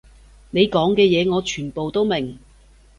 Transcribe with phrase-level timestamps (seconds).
[0.49, 2.39] 你講嘅嘢我全部都明